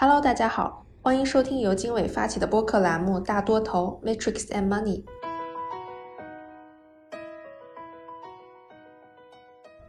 [0.00, 5.02] Hello，大家好，欢迎收听由经纬发起的播客栏目《大多头 Matrix and Money》。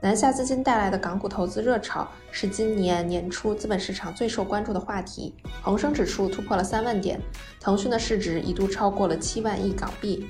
[0.01, 5.35] 南下资金带来的港股投资热潮是今年年初资本市场最受关注的话题。
[5.61, 7.21] 恒生指数突破了三万点，
[7.60, 10.28] 腾讯的市值一度超过了七万亿港币。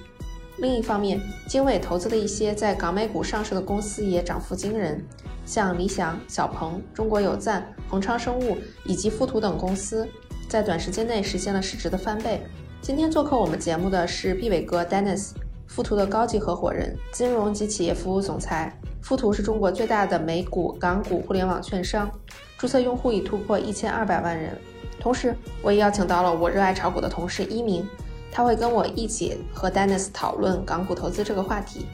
[0.62, 5.02] 另一方面，经纬投资的一些在港美股上市的公司也涨幅惊人，
[5.46, 10.06] 像理想、小鹏、中国有赞、恒昌生物以及富途等公司，
[10.50, 12.42] 在短时间内实现了市值的翻倍。
[12.82, 15.32] 今天做客我们节目的是毕伟哥 Dennis，
[15.66, 18.78] 富途的高级合伙人、金融及企业服务总裁。
[19.02, 22.12] 富途是中国最大的美股、港股互联网券商，
[22.58, 24.58] 注册用户已突破一千二百万人。
[25.00, 27.88] 同时，我也邀请到了我热爱炒股的同事一鸣。
[28.32, 31.86] 他会跟我一起和 Dennis 讨论港股投资这个话题。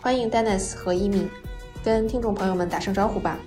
[0.00, 1.28] 欢迎 Dennis 和一鸣，
[1.82, 3.38] 跟听众朋友们打声招呼吧。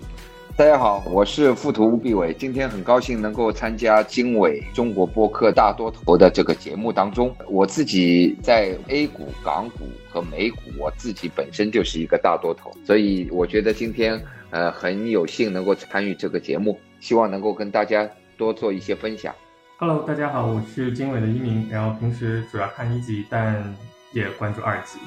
[0.56, 7.32] 大家好，我是富途吴必伟，今天很高兴能够参加经纬中国播客大多头的这个节目当中。
[7.48, 19.34] 我自己在 A 股、港股和美股，我自己本身就是一个大多头，所以我觉得今天呃很有幸能够参与这个节目，希望能够跟大家多做一些分享。
[19.80, 23.78] Hello，大家好，我是经纬的一鸣，然后平时主要看一级，但
[24.12, 24.98] 也关注二级。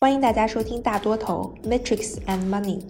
[0.00, 2.80] 欢迎大家收听大多头 Matrix and Money。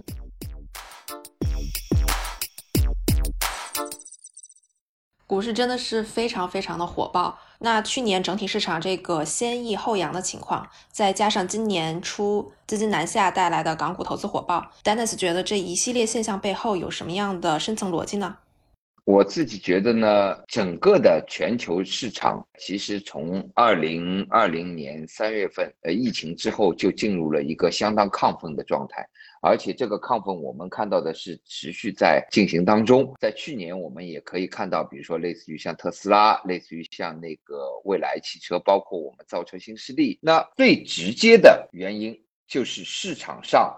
[5.33, 7.35] 股市真的是非常非常的火爆。
[7.57, 18.37] 那去年整体市场这个先抑后扬的情况，再加上今年初资金南下带来的港股投资火爆，Dennis 觉得这一系列现象背后有什么样的深层逻辑呢？
[19.05, 29.03] 我自己觉得呢，整个的全球市场其实从二零二零年三月份呃疫情之后就进入了一个相当亢奋的状态。
[29.43, 33.13] 而且这个亢奋，我们看到的是持续在进行当中。
[33.19, 40.17] 在去年，我们也可以看到，比如说类似于像特斯拉，类似于像那个蔚来汽车，包括我们造车新势力。
[40.21, 42.17] 那最直接的原因
[42.47, 43.77] 就是市场上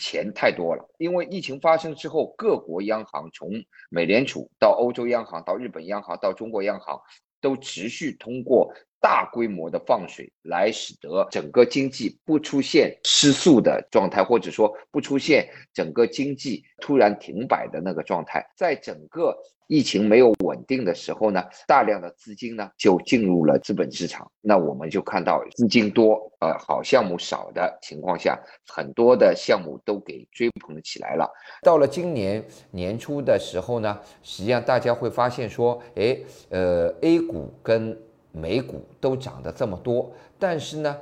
[0.00, 3.50] 钱太多了，因为疫情发生之后，各国央行从
[3.90, 6.98] 美联储到欧洲央行到日本央行到中国央行，
[7.42, 8.72] 都持续通过。
[9.00, 18.44] 大规模的放水，来使得整个经济不出现失速的状态，或者说不出现整个经济突然停摆的那个状态。
[18.56, 19.36] 在整个
[19.68, 24.30] 疫情没有稳定的时候呢，大量的资金呢就进入了资本市场。
[24.40, 31.28] 那我们就看到资金多，呃，好项目少的情况下，很多的项目都给追捧起来了。
[31.62, 36.16] 到了今年年初的时候呢，实际上大家会发现说，哎，
[36.50, 37.96] 呃，A 股跟
[38.36, 40.96] 美股都涨得这么多，但是呢，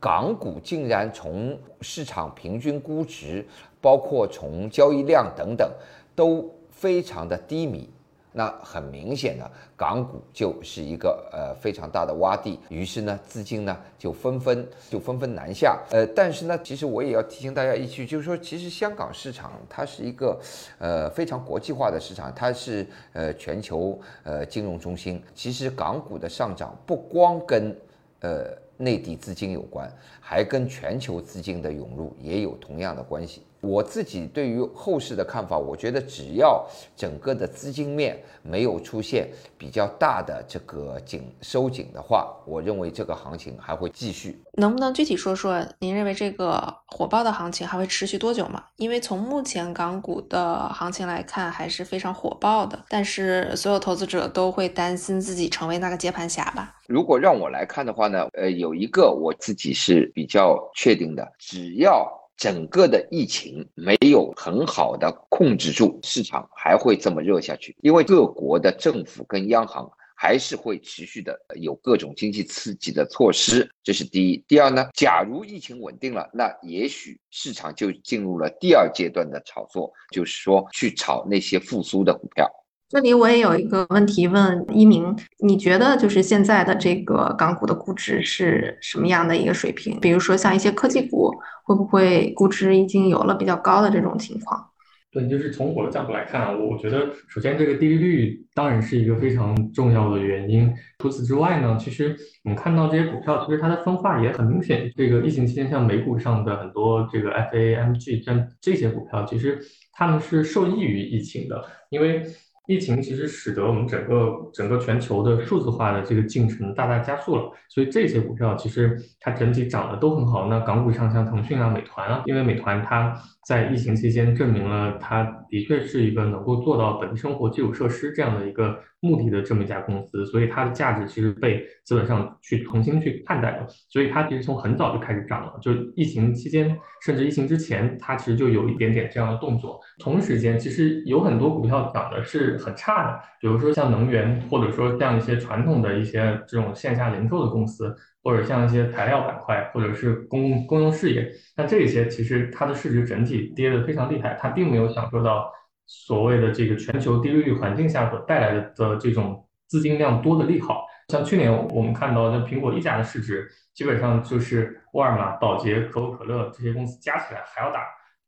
[0.00, 3.46] 港股竟然从市场平均估值，
[3.80, 5.70] 包括从交易量等等，
[6.16, 7.88] 都非常的低迷。
[8.32, 15.78] 那很明显的，港股就是一个呃非常大的洼地，于是呢，资金呢就纷纷就纷纷南下。
[15.90, 20.40] 呃，但是呢，其实我也要提醒大家一句，就是说，其实香港市场它是一个
[20.78, 25.22] 呃非常国际化的市场，它是呃全球呃金融中心。
[25.34, 27.76] 其实港股的上涨不光跟
[28.20, 28.46] 呃
[28.78, 33.42] 内地资金有关，还跟全球资金的涌入也有同样的关系。
[33.62, 44.42] 我自己对于后市的看法，我觉得只要整个的资金面没有出现比较大的这个紧收紧的话，我认为这个行情还会继续。
[44.54, 48.64] 能不能具体说说，您认为这个火爆的行情还会持续多久吗？
[48.78, 52.84] 因为从目前港股的行情来看，还是非常火爆的。
[52.88, 56.74] 但是所有投资者都会担心自己成为那个接盘侠吧？
[56.88, 62.20] 如果让我来看的话呢，呃，有一个我自己是比较确定的，只要。
[62.42, 74.44] 整个的疫情没有很好的控制住，市场还会这么热下去，因为各国的政府跟央行还是会持续的有各种经济刺激的措施，这是第一。
[74.48, 82.50] 第二呢，假如疫情稳定了，那也许市场就进入了第二阶段的炒作，就是说去炒那些复苏的股票。
[82.92, 89.98] 这里我也有一个问题问一鸣，你觉得就是现在的这个港股的估值是什么样的一个水平？
[89.98, 91.32] 比如说像一些科技股，
[91.64, 94.62] 会不会估值已经有了比较高的这种情况？
[95.10, 100.70] 对，就是从我的角度来看啊，我觉得首先这个低利率当然是一个非常重要的原因。
[100.98, 104.92] 除此之外呢，其实我们看到这些股票，其实它的分化也很明显。
[104.94, 109.58] 这个疫情期间，像美股上的很多这个 FAMG 这这些股票，其实
[109.94, 112.22] 他们是受益于疫情的，因为
[112.68, 120.46] 疫情其实使得我们整个整个全球的数字化的这个进程大大加速了，所以这些股票其实它整体涨得都很好。
[120.48, 123.12] 那港股上像腾讯啊、美团啊，因为美团它
[123.44, 133.66] 在疫情期间证明了它的确是一个能够做到本地生活基础设施这样的一个目的的这么一家公司，所以它的价值其实被资本上去重新去看待了。
[133.90, 139.80] 所以它其实从很早就开始涨了，就疫情期间甚至疫情之前，它其实就有一点点这样的动作。
[139.98, 142.51] 同时间，其实有很多股票涨的是。
[142.58, 155.52] 很差的，比如说像能源，或者说像一些传统的一些这种线下零售的公司，或者像一些材料板块，或者是公公用事业，那这些其实它的市值整体跌得非常厉害，它并没有享受到
[155.86, 160.86] 所谓的这个全球低利率环境下所带来的的这种资金量多的利好。
[161.08, 167.80] 像去年我们看到，那苹果一家的市值基本上就是沃尔玛、宝洁、可口可乐这些公司加起来还要大。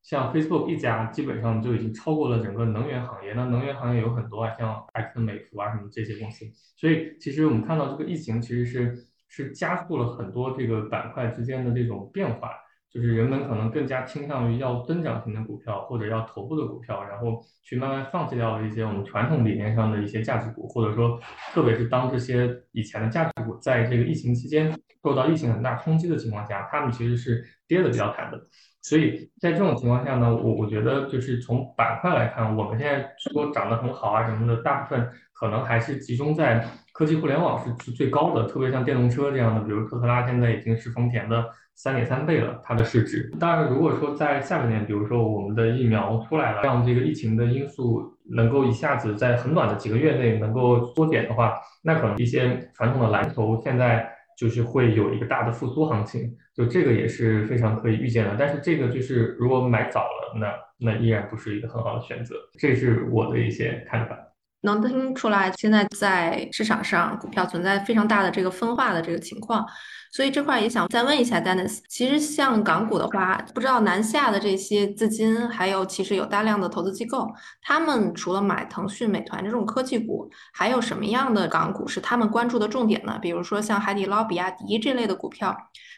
[0.05, 6.45] 像 Facebook 一家基本上就已经超过了整个能源行业，那能源行业有很多啊，像埃克美孚啊什么这些公司，
[6.77, 8.95] 所以其实我们看到这个疫情其实是
[9.29, 12.51] 是加速了很多这个板块之间的这种变化，
[12.91, 21.19] 就是人们可能更加倾向于要增长型的股票或者要头部的股票，然后去慢慢放弃掉一些我们传统理念上的一些价值股，或者说
[21.55, 28.39] 特别是当这些以前的价值股在这个疫情期间受到疫情很大冲击的情况下，他们其实是跌的比较惨的。
[28.85, 43.33] 所以在这种情况下呢，我我觉得就是从板块来看，我们现在说涨得很好啊什么的，大部分可能还是集中在科技互联网是是最高的，特别像电动车这样的，比如特斯拉现在已经是丰田的三点三倍了，它的市值。
[43.41, 54.14] 当然，如果说在下半年，比如说我们的疫苗出来了，让这个疫情的因素能够一下子在很短的几个月内能够缩减的话，那可能一些传统的蓝筹现在。
[54.37, 58.37] 就是会有一个大的复苏行情，就这个也是非常可以预见的。
[58.39, 62.35] 但是这个就是如果买早了，那那依然不是一个很好的选择。
[62.59, 64.19] 这是我的一些看法。
[64.65, 69.65] 能听出来，现在在市场上股票存在非常大的这个分化的这个情况。
[70.11, 77.29] 所以这块也想再问一下 Dennis，其实像港股的话，不知道南下的这些资金，还有其实有大量的投资机构，
[77.61, 83.19] 他们除了买腾讯、美团这种科技股，还有什么样的港股是他们关注的重点呢？
[83.21, 85.53] 比如说像海底捞、比亚迪这类的股票，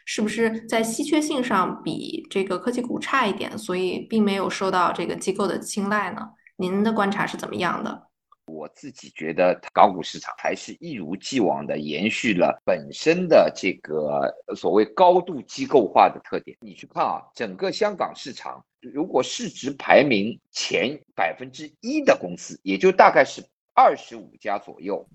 [0.07, 6.21] 是不是在稀缺性上比这个科技股差一点，所以并没有受到这个机构的青睐呢？
[6.55, 8.07] 您的观察是怎么样的？
[8.57, 16.57] 我自己觉得港股市场还是一如既往的延续了本身的这个所谓高度机构化的特点。
[16.59, 23.45] 你去看啊，整个香港市场，如果市值排名前百分之一的公司，也就大概是
[23.75, 25.07] 二十五家左右，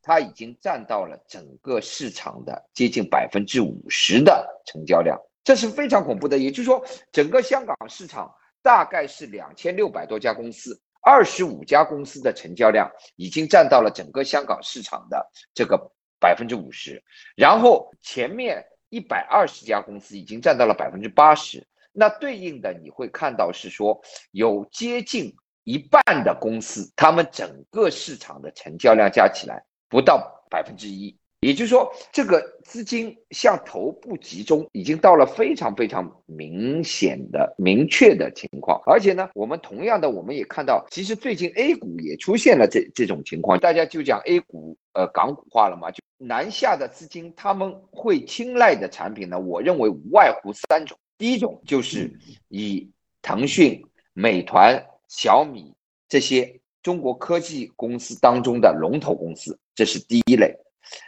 [0.00, 6.38] 它已经占到了整个市场的接近百分之五十的成交量，这是非常恐怖的。
[6.38, 6.82] 也就是说，
[7.12, 10.80] 整个香港市场大概是两千六百多家公司。
[11.02, 15.90] 二十五家公司的成交量已经占到了整个香港市场的这个
[16.20, 17.02] 百分之五十，
[17.34, 24.00] 然后前面一百二十家公司已经占到了百分之八十，那对应的你会看到是说
[24.30, 25.34] 有接近
[25.64, 31.18] 一半的公司，他们整个市场的成交量加起来不到百分之一。
[31.42, 38.80] 也就是说，这个资金向头部集中，已经到了非常非常明显的、明确的情况。
[38.86, 43.58] 而且呢，我们同样的，我们也看到，其实最近 A 股也出现了这这种情况。
[43.58, 50.96] 大家就讲 A 股呃港股化了嘛，就南下的资金他们会青睐的产品呢，我认为无外乎三种。
[51.18, 52.08] 第一种就是
[52.50, 52.88] 以
[53.20, 55.74] 腾讯、美团、小米
[56.08, 60.56] 这些中国科技公司当中的龙头公司，这是第一类。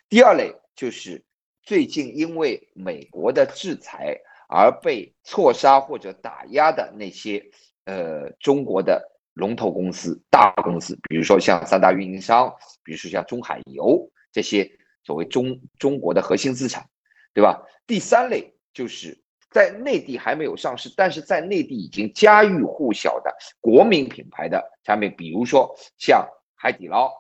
[0.09, 1.25] 第二类就是
[1.63, 4.17] 最近因为美国的制裁
[4.49, 7.45] 而被错杀或者打压的那些
[7.85, 9.03] 呃中国的
[9.33, 14.71] 龙头公司、大公司，比如说像三大运营商，比如说像中海油这些
[15.03, 16.89] 所谓中中国的核心资产，
[17.33, 17.61] 对吧？
[17.87, 19.19] 第三类就是
[19.51, 27.11] 在内地还没有上市，但是在内地已经家喻户晓的国民品牌的产品，比如说像海底捞，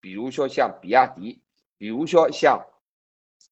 [0.00, 1.40] 比如说像比亚迪。
[1.78, 2.60] 比如说像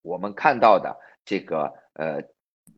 [0.02, 2.22] 我们看到的这个呃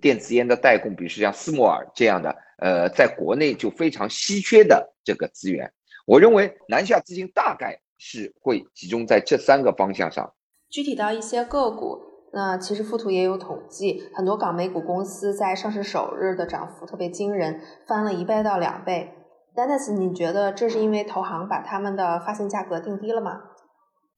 [0.00, 5.72] 电子烟的代工，比如说像斯摩尔这样的，呃，在国内就非常稀缺的这个资源，
[6.06, 10.34] 我认为南下资金大概是会集中在这三个方向上。
[10.68, 12.00] 具体到一些个股，
[12.32, 19.14] 那其实富途也有统计，很多港美股公司在上市首日的涨幅特别惊人，翻了一倍到两倍。
[19.54, 23.40] Dennis，你觉得这是因为投行把他们的发行价格定低了吗？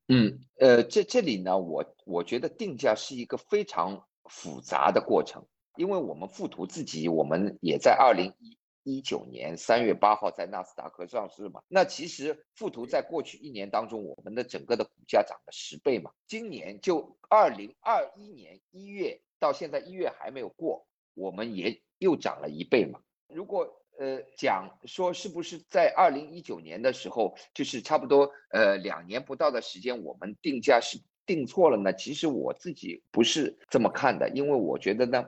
[0.08, 5.44] 嗯，呃，这这里呢，我我觉得定价是一个非常复杂的过程，
[5.76, 11.60] 因为我们富途自己，我们也在二零一一九年三月八号在纳斯达克上市嘛。
[11.66, 16.12] 那其实富途在过去一年当中，我们的整个的股价涨了十倍嘛。
[16.28, 23.00] 今年就二零二一年一月到现在一月还没有过，我们也又涨了一倍嘛。
[23.26, 31.92] 如果呃讲说是不是在二零一九年的时候，就是差不多呃两年不到的时间，我们定价是定错了呢？
[31.92, 35.26] 其实我自己不是这么看的，因为我觉得呢。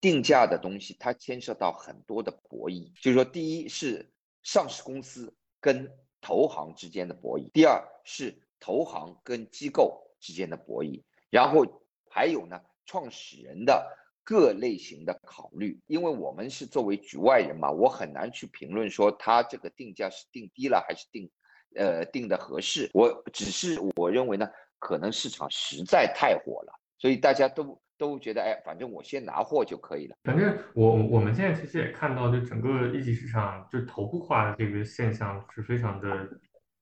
[0.00, 4.06] 定价的东西，它牵涉到很多的博弈，就是说，第一是
[4.42, 5.90] 上市公司跟
[6.20, 11.64] 投行之间的博弈，第二是投行跟机构之间的博弈，然后
[12.10, 13.90] 还有呢，创始人的
[14.24, 15.78] 各类型的考虑。
[15.86, 21.30] 因为我们是作为局外人嘛，我很难去评论说他这个定价是定低了还是定，
[21.76, 22.90] 呃，定的合适。
[22.94, 27.80] 我只是我认为呢，可能市场实在太火了，所以大家都。
[27.96, 30.16] 都觉得哎，反正我先拿货就可以了。
[30.24, 36.28] 反正我我们现在其实也看到，就整个一级市场就头部化的这个现象是非常的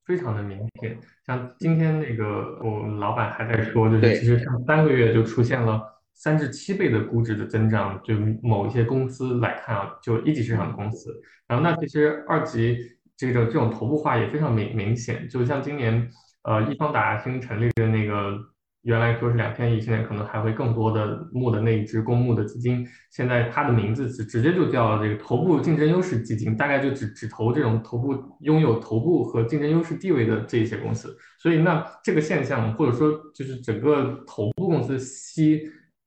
[0.05, 0.99] 非常的明显。
[1.23, 7.99] 像今天那个我老板还在说，就是其实上三个月就出现了三至七倍的估值的增长。
[8.03, 11.13] 就某一些公司来看啊，就一级市场的公司。
[11.47, 12.77] 然后那其实二级
[13.17, 15.27] 这个这种头部化也非常明明显。
[15.27, 16.09] 就像今年
[16.43, 18.37] 呃易方达新成立的那个。
[18.83, 31.15] 原来说是两千亿，现在可能还会更多的募的那一支公募的基金，现在它的名字直直接就叫这个头部竞争优势基金，大概就只只投这种头部拥有头部和竞争优势地位的这些公司。
[31.39, 35.61] 所以那这个现象，或者说就是整个头部公司吸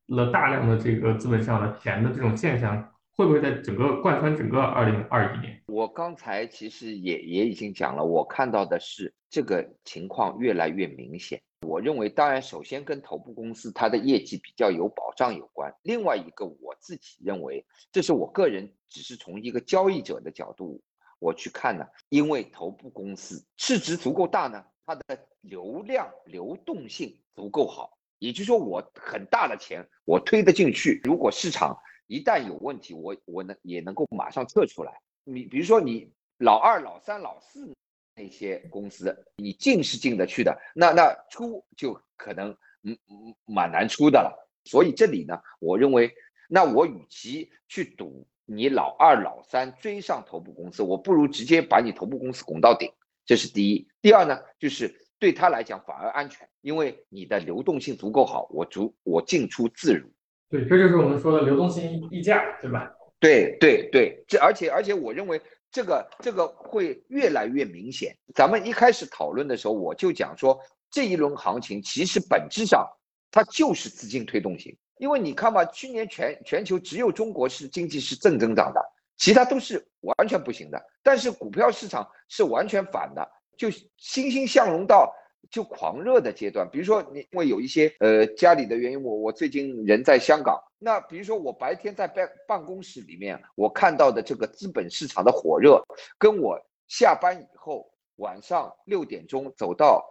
[0.06, 5.60] 了大量的这个资本上的钱的这种现象，会不会在整个贯穿整个二零二一年？
[5.66, 11.40] 我刚才其实也也已经讲了，我看到的是这个情况越来越明显。
[11.66, 15.74] 我认为，当然，首先跟头部公司它的业绩比较有保障有关。
[15.82, 20.80] 另外一个，我自己认为，这是我个人只是从一个交易者的角度
[21.18, 21.84] 我去看呢。
[22.10, 25.02] 因为头部公司市值足够大呢，它的
[25.40, 34.92] 流量流动性足够好，也就是说，我很大的钱我推得进去，如果市场一旦有问题，我我能也能够马上撤出来。
[35.24, 37.72] 你比如说，你老二、老三、老四。
[38.18, 42.50] 那些公司，你进是进得去的，那那出就可能
[42.82, 44.34] 嗯嗯蛮难出的了。
[44.64, 46.10] 所以这里呢，我认为，
[46.48, 52.90] 那我与其去赌你老二老三追上头部公司，我不如直接把你头部公司拱到顶。
[53.26, 53.86] 这是第一。
[54.00, 60.08] 第二呢，就是对他来讲反而安全，因为你的流动性足够好，我足我进出自如。
[60.48, 62.90] 对，这就是我们说的流动性溢价，对吧？
[63.18, 65.40] 对对对，这而且而且我认为。
[65.72, 68.16] 这个这个会越来越明显。
[68.34, 70.58] 咱们一开始讨论的时候，我就讲说，
[70.90, 72.88] 这一轮行情其实本质上
[73.30, 74.74] 它就是资金推动型。
[74.96, 78.80] 因为你看嘛，去年全全球只有中国是经济是正增长的，
[79.18, 80.82] 其他都是完全不行的。
[81.02, 85.12] 但是股票市场是完全反的，就欣欣向荣到。
[85.48, 95.80] 就狂热的阶段，比如说你因为有一些呃家里的原因，我我最近人在香港，那比如说我白天在办办公室里面，我看到的这个资本市场的火热，
[96.18, 100.04] 跟我下班以后晚上六点钟走到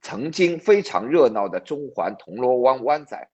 [0.00, 3.28] 曾经非常热闹的中环、铜锣湾、湾仔，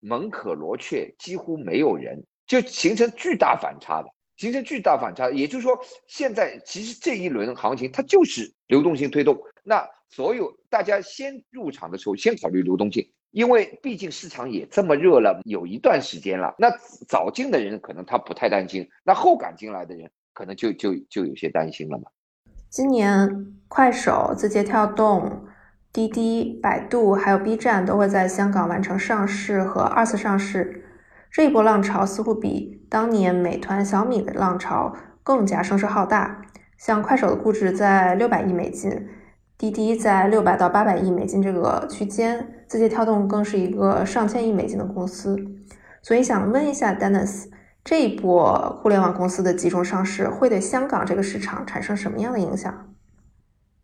[0.00, 4.10] 门可罗雀，几乎没有人，就形成巨大反差的。
[4.38, 5.76] 形成巨大反差，也就是说，
[6.06, 9.36] 现在其实这一轮行情它就是流动性推动。
[9.64, 16.54] 那所有大家先入场的时候，先考虑流动性，因为毕竟市场也这么热了，有一段时间了。
[16.56, 16.70] 那
[17.08, 22.04] 早进的人可能他不太担心，那后赶进来的人可能就就就有些担心了嘛。
[22.70, 23.28] 今年，
[23.66, 25.46] 快手、字节跳动、
[25.92, 30.84] 滴滴、百度还有 B 站都会在香港完成上市和二次上市。
[31.30, 36.42] 这一波浪潮似乎比当年美团、小米的浪潮更加声势浩大。
[36.76, 39.08] 像快手的估值在六百亿美金，
[39.58, 45.36] 滴滴在六百到八百亿美金这个区间，字节跳动更是一个上千亿美金的公司。
[46.02, 47.46] 所以想问一下 Dennis，
[47.82, 52.94] 这一波互联网公司的集中上市会对香港这个市场产生什么样的影响？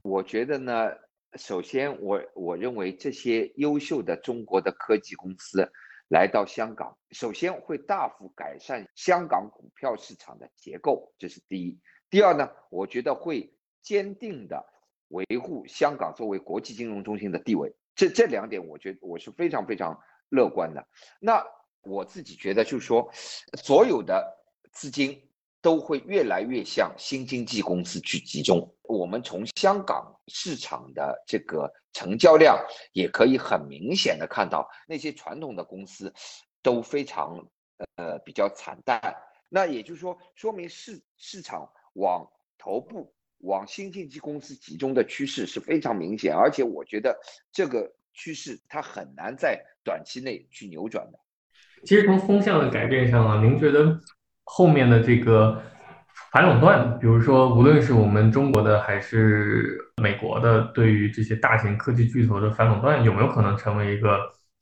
[0.02, 0.90] 我觉得呢，
[1.34, 5.68] 首先我我认为这些优秀的中国的科技公司。
[6.08, 11.78] 来到香港，首先会大幅改善香港股票市场的结构，这是第一。
[12.10, 14.64] 第二呢，我觉得会坚定的
[15.08, 17.74] 维护香港作为国际金融中心的地位。
[17.94, 20.86] 这这两点，我觉得我是非常非常乐观的。
[21.20, 21.44] 那
[21.82, 23.10] 我自己觉得，就是说，
[23.56, 24.36] 所有的
[24.72, 25.20] 资金。
[25.64, 28.70] 都会越来越向新经济公司去集中。
[28.82, 36.12] 我们从香港市场的这个成交量也可以很明显的看到，那些传统的公司
[36.60, 37.48] 都非常
[37.96, 39.00] 呃比较惨淡。
[39.48, 42.28] 那也就是说，说明市市场往
[42.58, 47.18] 头部、往新经济公司集中的趋势是非常明显，而且我觉得
[47.50, 51.18] 这个趋势它很难在短期内去扭转的。
[51.86, 53.98] 其实从风向的改变上啊，您觉得
[54.44, 55.60] 后面的这个
[56.32, 64.18] 反垄断，比如说无论是我们中国的还是美国的，对于这些大型科技巨头的反垄断，有没有可能成为一个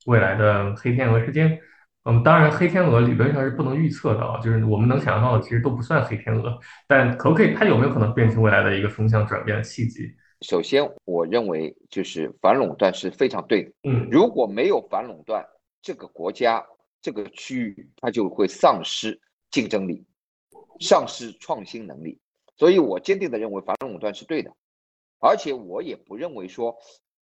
[0.07, 1.59] 未来的黑天鹅事件？
[2.05, 6.59] 嗯，当然，黑天鹅理论上是不能预测的啊，就是我们能想象到的其实都不算黑天鹅，
[6.89, 10.13] 但可不可以，它有没有可能变成未来的一个风向转变的契机？
[10.41, 13.71] 首先，我认为就是反垄断是非常对的。
[13.85, 15.47] 嗯，如果没有反垄断，
[15.81, 16.61] 这个国家、
[17.01, 19.21] 这个区域它就会丧失
[19.53, 20.05] 竞争力，
[20.81, 22.19] 丧失创新能力。
[22.57, 24.53] 所以我坚定的认为反垄断是对的，
[25.21, 26.77] 而且我也不认为说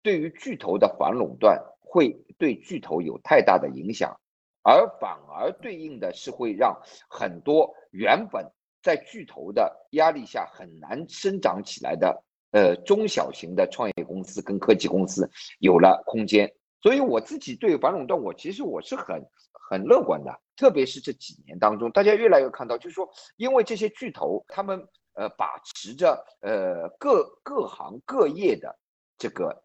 [0.04, 4.20] 对于巨头的反垄断会对巨头有太大的影响。
[4.64, 8.52] 而反而对应的是会让很多原本
[8.84, 28.78] 在巨头的压力下很难生长起来的呃中小型的创业公司跟科技公司有了空间，所以我自己对反垄断我其实我是很很乐观的，特别是这几年当中，大家越来越看到，就是说因为这些巨头他们呃把持着呃各各行各业的
[29.18, 29.64] 这个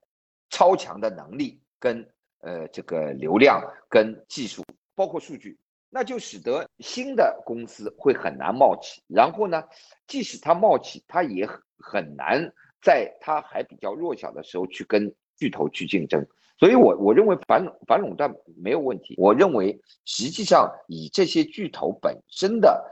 [0.51, 2.07] 超强的能力跟
[2.41, 4.63] 呃这个流量跟技术。
[4.95, 9.03] 包括数据，那就使得新的公司会很难冒起。
[9.09, 9.65] 然后呢，
[10.07, 12.53] 即使它冒起，它也很难
[12.83, 16.23] 在它还比较弱小的时候去跟巨头去竞争。
[16.59, 19.15] 所以，我我认为反反垄断没有问题。
[19.19, 22.85] 我认为实际上以这些巨头本身的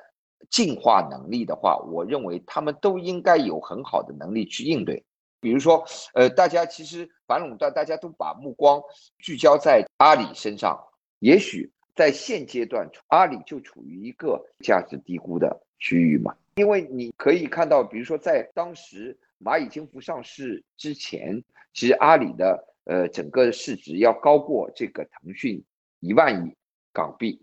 [0.50, 5.05] 进化能力的话，我认为他们都应该有很好的能力去应对。
[5.40, 8.83] 比如说，呃，大家其实反垄断，大家都把目光
[9.19, 10.79] 聚焦在阿里身上，
[11.21, 11.71] 也许。
[11.97, 16.35] 在现阶段，阿里就处于一个价值低估的区域嘛？
[16.55, 21.43] 因为你可以看到，比如说在当时蚂蚁金服上市之前，
[21.75, 25.65] 其实阿里的呃整个市值要高过这个腾讯
[26.01, 26.57] 一万亿
[26.93, 27.41] 港币。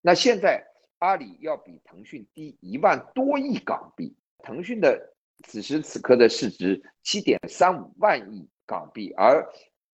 [0.00, 0.64] 那现在
[0.98, 9.44] 阿里要比腾讯低一万多亿港币，腾讯的此时此刻的市值七点三五万亿港币，而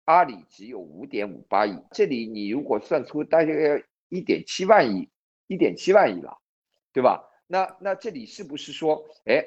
[0.05, 5.09] 阿里只有五点五八亿，这里你如果算出大约一点七万亿，
[5.47, 6.37] 一点七万亿了，
[6.93, 7.21] 对吧？
[7.47, 9.43] 那那这里是不是说，哎，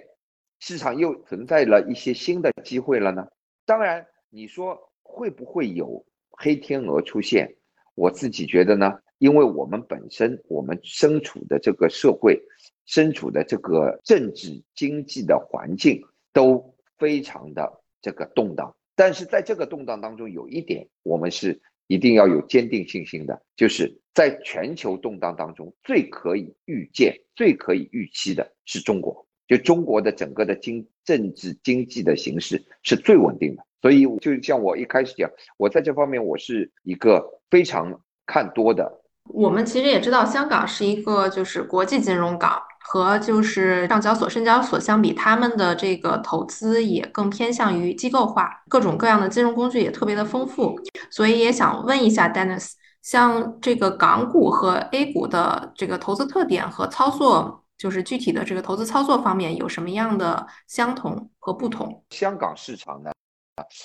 [0.60, 3.26] 市场又存在了一些新的机会了呢？
[3.64, 4.87] 当然，你说
[5.18, 7.52] 会不会有黑天鹅出现？
[7.96, 12.40] 我自己觉得呢，因为我们本身我们身处的这个社会，
[12.86, 16.00] 身处的这个政治经济的环境
[16.32, 17.68] 都非常的
[18.00, 18.72] 这个动荡。
[18.94, 29.26] 但是在这个动荡当中，有一点我们是一定要有坚定信心的，就是在全球动荡当中，最可以预见、最可以预期的是中国。
[29.48, 39.00] 就中国的整个的经政治经济的形势是最稳定的，所以就像我一开始讲，我在这方面我是一个非常看多的。
[39.24, 42.62] 我们其实也知道，香港是一个就是国际金融港。
[42.80, 50.74] 和就是上交所、深交所相比，他们的这个投资也更偏向于机构化，各种各样的金融工具也特别的丰富。
[51.10, 52.70] 所以也想问一下 Dennis，
[53.02, 62.02] 像这个港股和 A 股的这个投资特点和操作，就是具体的这个投资操作方面有什么样的相同和不同？
[62.08, 63.10] 香港市场呢？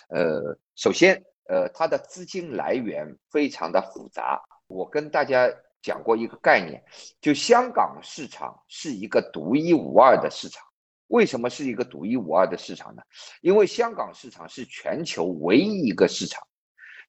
[0.10, 4.42] 呃，首先，呃，它的资金来源非常的复杂。
[4.68, 5.50] 我跟大家。
[5.84, 6.82] 讲过一个概念，
[7.20, 10.64] 就香港市场是一个独一无二的市场。
[11.08, 13.04] 为什么是一个独一无二的市场呢？
[13.42, 16.42] 因为香港市场是全球唯一一个市场，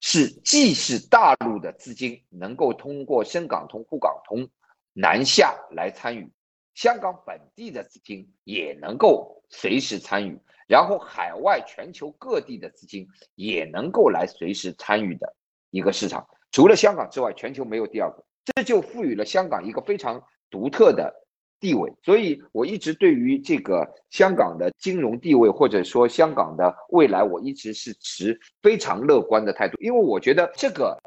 [0.00, 4.44] 是既是大陆的资金能够通过深港通、沪港通
[4.92, 6.28] 南下来参与，
[6.74, 15.34] 香港本地的资金也能够随时参与，然后海外全球各地的资金也能够来随时参与的
[15.70, 16.26] 一个市场。
[16.50, 18.24] 除了香港之外，全球没有第二个。
[18.54, 21.10] 这就赋予了香港一个非常独特的
[21.58, 30.98] 地位，所以我一直对于这个香港的金融地位，或者说香港的未来，我一直是持非常乐观的态度，因为我觉得这个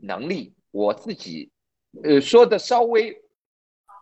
[0.00, 1.50] 能力，我自己，
[2.04, 3.20] 呃，说的稍微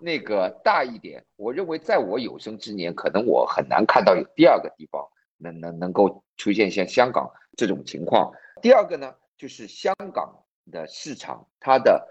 [0.00, 5.06] 那个大一点，我认为在我有生之年，可能我很难看到有第二个地方
[5.38, 8.32] 能能能够出现像香港这种情况。
[8.62, 12.08] 第二个呢，就是香港的市场，它的。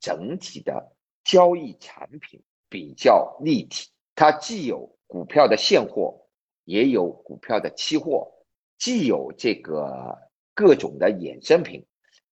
[0.00, 0.92] 整体的
[1.24, 6.26] 交易产品比较立体，它既有股票的现货，
[6.64, 8.30] 也有股票的期货，
[8.76, 10.14] 既有这个
[10.52, 11.86] 各种的衍生品，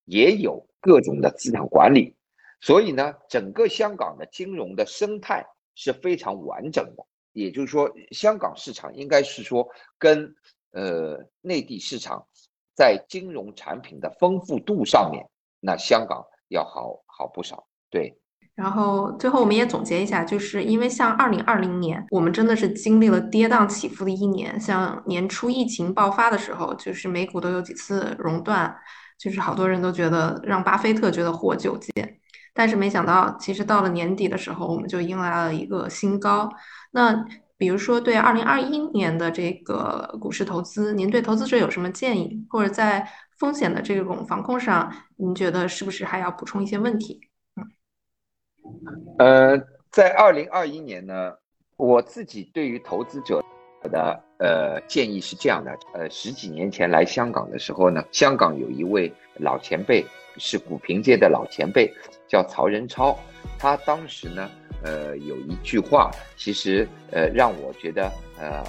[0.04, 2.14] 也有各种的资产管理，
[2.62, 5.44] 所以呢，整个香港的金融的生态
[5.74, 7.04] 是非常完整的。
[7.32, 10.34] 也就是说，香港市场应该是说跟
[10.70, 12.26] 呃内地市场
[12.74, 15.26] 在金融产品的丰富度上面，
[15.60, 17.66] 那香港要好好不少。
[17.90, 18.16] 对。
[18.54, 24.60] 然后最后我们也总结一下，就是因为像二零二零年，我们真的是经历了跌宕起伏的一年。
[24.60, 28.76] 像年初疫情爆发的时候，就是美股都有几次熔断，
[29.18, 32.20] 就是好多人都觉得让巴菲特觉得活久见。
[32.54, 36.50] 但是没想到，其实到了年底的时候，我们就迎来了一个新高。
[36.90, 37.24] 那
[37.56, 42.44] 比如说对二零二一年的这个股市投资，您对投资者有什么建议？
[42.50, 47.20] 或者在风险的这种防控上，您觉得是不是还要补充一些问题？
[47.56, 49.58] 嗯呃，
[49.90, 51.32] 在二零二一年呢，
[51.76, 53.42] 我自己对于投资者
[53.82, 60.04] 的呃建议是这样的：呃，十几年前来香港的时候呢，香港有一位老前辈，
[60.38, 61.92] 是股评界的老前辈，
[62.28, 63.18] 叫曹仁超。
[63.58, 64.50] 他当时呢，
[64.82, 68.64] 呃，有一句话，其实呃让我觉得呃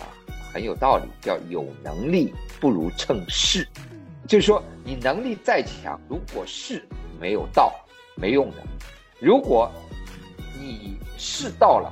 [0.53, 3.67] 很有道理，叫“有能力不如趁势”，
[4.27, 6.83] 就是说你能力再强，如果势
[7.19, 7.73] 没有到，
[8.15, 8.57] 没用的。
[9.19, 9.71] 如果
[10.59, 11.91] 你势到了，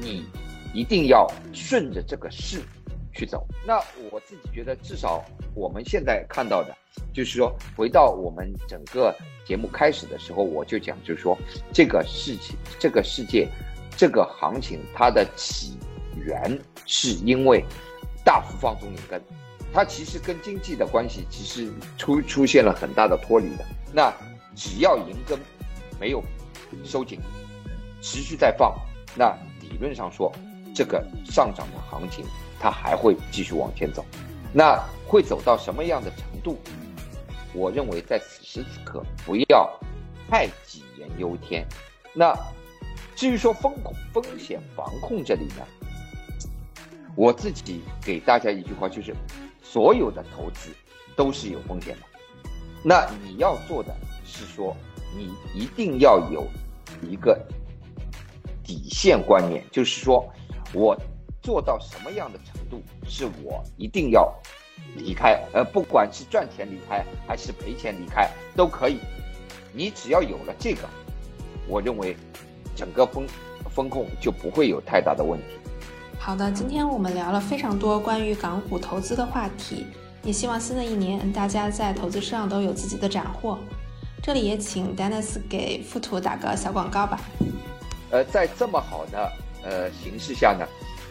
[0.00, 0.26] 你
[0.74, 2.60] 一定要顺着这个势
[3.16, 3.46] 去走。
[3.66, 5.24] 那我自己觉得，至少
[5.54, 6.76] 我们现在看到的，
[7.12, 9.14] 就是说，回到我们整个
[9.46, 11.36] 节目开始的时候，我就讲，就是说，
[11.72, 13.48] 这个事情、这个世界、
[13.96, 15.78] 这个行情，它的起
[16.16, 17.64] 源是因为
[18.24, 19.20] 大幅放松银根，
[19.72, 23.64] 它其实跟经济的关系其实出出现了很大的脱离的。
[23.92, 24.12] 那
[24.54, 25.38] 只要银根
[25.98, 26.22] 没有
[26.84, 27.18] 收紧。
[28.02, 28.72] 持续在放，
[29.16, 30.30] 那理论上说，
[30.72, 32.24] 这个上涨的行情
[32.58, 34.04] 它还会继续往前走，
[34.52, 36.58] 那会走到什么样的程度？
[37.54, 39.70] 我认为在此时此刻不要
[40.28, 41.66] 太杞人忧天。
[42.14, 42.34] 那
[43.14, 45.66] 至于说风控风险防控这里呢，
[47.14, 49.14] 我自己给大家一句话就是：
[49.62, 50.70] 所有的投资
[51.14, 52.02] 都是有风险的。
[52.82, 54.76] 那你要做的是说，
[55.16, 56.46] 你一定要有
[57.02, 57.38] 一个。
[58.64, 60.28] 底线观念就是说，
[60.74, 61.00] 我
[61.46, 64.34] 做到什么样的程度，是我一定要
[64.96, 65.40] 离开。
[65.52, 68.98] 呃，不管是赚钱离开还是赔钱离开都可以。
[69.72, 70.88] 你只要有了这个，
[71.68, 72.16] 我认为
[72.74, 73.24] 整个风
[73.70, 75.46] 风控就不会有太大的问题。
[76.18, 79.86] 好的，今天我们聊了非常多关于港股投资的话题，
[80.24, 83.56] 也希望新的一年大家在投资上都有自己的斩获。
[84.20, 87.20] 这里也请 Dennis 给富途打个小广告吧。
[88.10, 89.32] 呃，在这么好的
[89.62, 90.66] 呃形势下呢，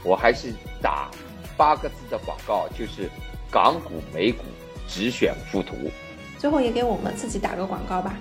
[0.06, 1.10] 我还是打
[1.58, 3.10] 八个字的广告，就是
[3.52, 4.44] 港股美股
[4.88, 5.74] 只选富途。
[6.38, 8.16] 最后也给我们自己打个广告吧。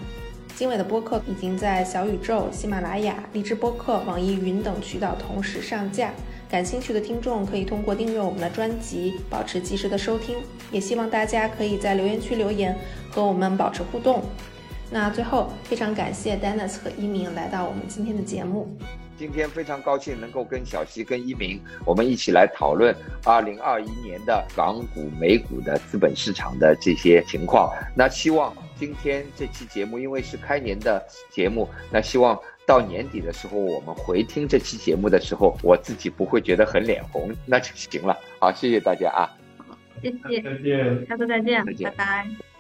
[0.57, 6.13] 经纬的播客已经在小宇宙、喜马拉雅、荔枝播客、网易云等渠道同时上架，
[6.49, 10.37] 感兴趣的听众可以通过订阅我们的专辑保持及时的收听。
[10.71, 12.75] 也希望大家可以在留言区留言
[13.11, 14.23] 和我们保持互动。
[14.91, 18.77] 那最后，非常感谢 Dennis 和一鸣来到我们今天的节目。
[19.17, 27.73] 今天非常高兴能够跟小溪、跟一鸣，我们一起来讨论二零二一年的港股、美股的资本市场的这些情况。
[27.97, 38.17] 那希望今天这期节目，因为是开年的节目，那希望到年底的时候，我们回听这期节目的时候，我自己不会觉得很脸红，那就行了。
[38.41, 39.31] 好，谢谢大家啊！
[40.03, 42.54] 谢谢，再见，下次再见，再见，拜拜。